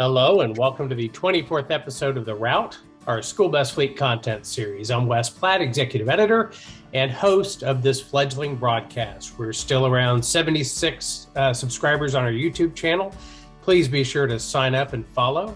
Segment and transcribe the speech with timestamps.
[0.00, 4.46] Hello, and welcome to the 24th episode of The Route, our school bus fleet content
[4.46, 4.90] series.
[4.90, 6.52] I'm Wes Platt, executive editor
[6.94, 9.38] and host of this fledgling broadcast.
[9.38, 13.12] We're still around 76 uh, subscribers on our YouTube channel.
[13.60, 15.54] Please be sure to sign up and follow.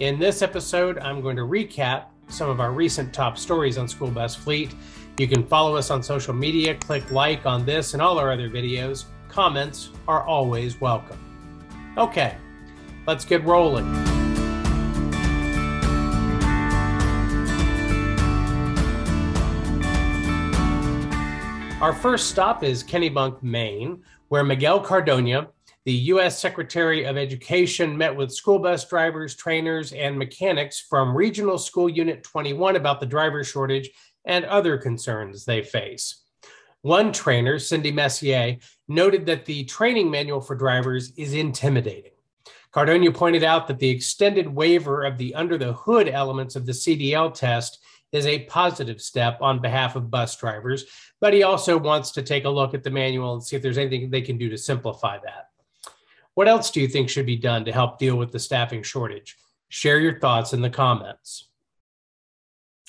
[0.00, 4.10] In this episode, I'm going to recap some of our recent top stories on school
[4.10, 4.74] bus fleet.
[5.16, 8.50] You can follow us on social media, click like on this and all our other
[8.50, 9.06] videos.
[9.30, 11.18] Comments are always welcome.
[11.96, 12.36] Okay,
[13.08, 13.86] Let's get rolling.
[21.80, 25.48] Our first stop is Kennebunk, Maine, where Miguel Cardona,
[25.86, 26.38] the U.S.
[26.38, 32.22] Secretary of Education, met with school bus drivers, trainers, and mechanics from Regional School Unit
[32.22, 33.88] 21 about the driver shortage
[34.26, 36.24] and other concerns they face.
[36.82, 42.12] One trainer, Cindy Messier, noted that the training manual for drivers is intimidating.
[42.78, 46.70] Cardona pointed out that the extended waiver of the under the hood elements of the
[46.70, 50.84] CDL test is a positive step on behalf of bus drivers,
[51.20, 53.78] but he also wants to take a look at the manual and see if there's
[53.78, 55.48] anything they can do to simplify that.
[56.34, 59.36] What else do you think should be done to help deal with the staffing shortage?
[59.70, 61.48] Share your thoughts in the comments.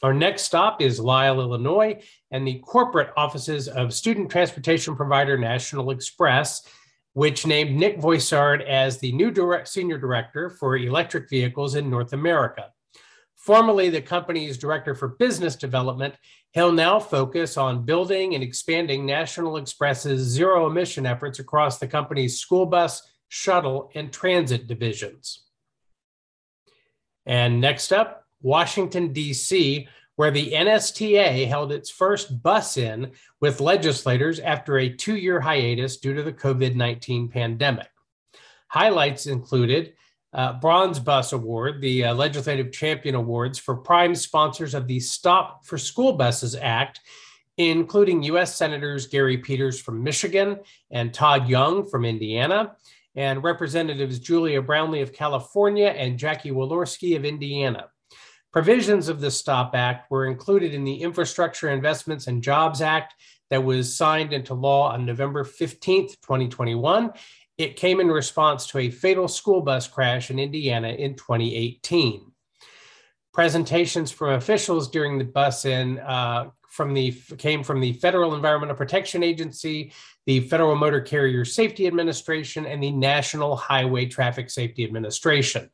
[0.04, 5.90] Our next stop is Lisle, Illinois, and the corporate offices of student transportation provider National
[5.90, 6.62] Express
[7.14, 12.14] which named Nick Voisard as the new direct, senior director for electric vehicles in North
[12.14, 12.72] America.
[13.36, 16.16] Formerly the company's director for business development,
[16.52, 22.40] he'll now focus on building and expanding National Express's zero emission efforts across the company's
[22.40, 25.46] school bus, shuttle, and transit divisions.
[27.26, 29.88] And next up, Washington, D.C.,
[30.20, 35.96] where the NSTA held its first bus in with legislators after a two year hiatus
[35.96, 37.88] due to the COVID 19 pandemic.
[38.68, 39.94] Highlights included
[40.34, 45.66] uh, Bronze Bus Award, the uh, Legislative Champion Awards for prime sponsors of the Stop
[45.66, 47.00] for School Buses Act,
[47.56, 48.54] including U.S.
[48.54, 50.60] Senators Gary Peters from Michigan
[50.92, 52.76] and Todd Young from Indiana,
[53.16, 57.88] and Representatives Julia Brownley of California and Jackie Walorski of Indiana.
[58.52, 63.14] Provisions of the STOP Act were included in the Infrastructure Investments and Jobs Act
[63.52, 67.12] that was signed into law on November 15th, 2021.
[67.60, 72.32] It came in response to a fatal school bus crash in Indiana in 2018.
[73.34, 78.76] Presentations from officials during the bus in uh, from the came from the Federal Environmental
[78.76, 79.92] Protection Agency,
[80.26, 85.70] the Federal Motor Carrier Safety Administration, and the National Highway Traffic Safety Administration.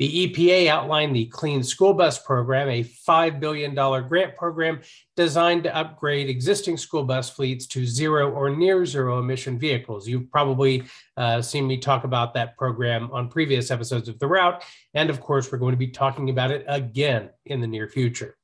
[0.00, 4.80] The EPA outlined the Clean School Bus Program, a $5 billion grant program
[5.14, 10.08] designed to upgrade existing school bus fleets to zero or near zero emission vehicles.
[10.08, 10.84] You've probably
[11.18, 14.64] uh, seen me talk about that program on previous episodes of The Route.
[14.94, 18.38] And of course, we're going to be talking about it again in the near future.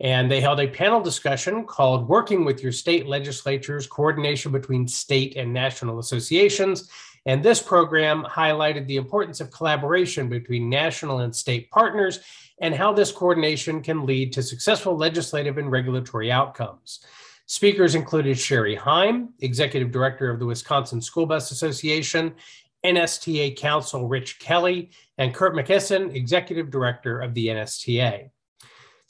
[0.00, 5.36] And they held a panel discussion called Working with Your State Legislatures Coordination Between State
[5.36, 6.88] and National Associations
[7.28, 12.20] and this program highlighted the importance of collaboration between national and state partners
[12.60, 17.00] and how this coordination can lead to successful legislative and regulatory outcomes.
[17.44, 22.34] Speakers included Sherry Heim, Executive Director of the Wisconsin School Bus Association,
[22.82, 28.30] NSTA Counsel Rich Kelly, and Curt Macysyn, Executive Director of the NSTA.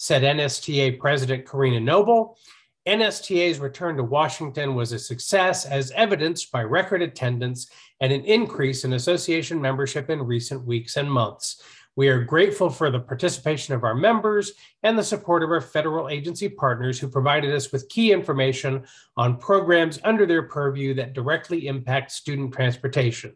[0.01, 2.39] Said NSTA President Karina Noble,
[2.87, 7.69] NSTA's return to Washington was a success as evidenced by record attendance
[8.01, 11.61] and an increase in association membership in recent weeks and months.
[11.97, 14.53] We are grateful for the participation of our members
[14.85, 18.87] and the support of our federal agency partners who provided us with key information
[19.17, 23.35] on programs under their purview that directly impact student transportation.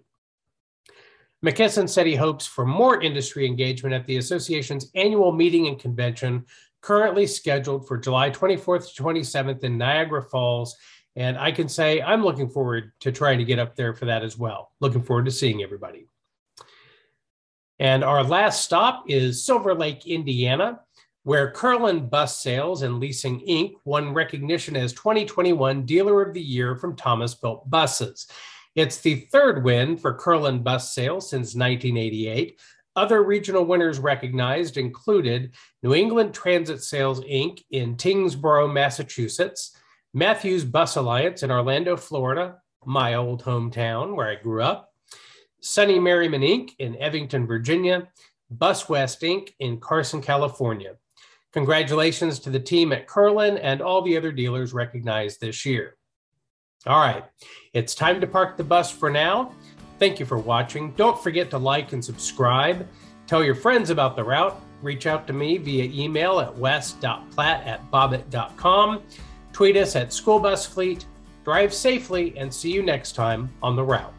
[1.45, 6.47] Macysyn said he hopes for more industry engagement at the association's annual meeting and convention,
[6.81, 10.77] currently scheduled for July 24th to 27th in Niagara Falls.
[11.17, 14.23] And I can say I'm looking forward to trying to get up there for that
[14.23, 14.71] as well.
[14.81, 16.07] Looking forward to seeing everybody.
[17.79, 20.81] And our last stop is Silver Lake, Indiana,
[21.25, 23.75] where Kerlin Bus Sales and Leasing Inc.
[23.85, 28.29] won recognition as 2021 Dealer of the Year from Thomas Built Buses.
[28.75, 32.59] It's the third win for Kerlin Bus Sales since 1988,
[32.97, 37.63] other regional winners recognized included New England Transit Sales Inc.
[37.71, 39.77] in Tyngsboro, Massachusetts,
[40.15, 44.91] Matthews Bus Alliance in Orlando, Florida, my old hometown where I grew up,
[45.61, 46.71] Sonny Merryman Inc.
[46.79, 48.09] in Evington, Virginia,
[48.51, 49.51] Bus West Inc.
[49.59, 50.97] in Carson, California.
[51.53, 55.97] Congratulations to the team at Kerlin and all the other dealers recognized this year.
[56.87, 57.25] All right,
[57.75, 59.55] it's time to park the bus for now.
[59.99, 60.93] Thank you for watching.
[60.93, 62.89] Don't forget to like and subscribe.
[63.29, 64.61] Tell your friends about the route.
[64.83, 69.03] Reach out to me via email at wes.platt at bobit.com.
[69.53, 71.05] Tweet us at schoolbusfleet.
[71.45, 74.13] Drive safely and see you next time on the route.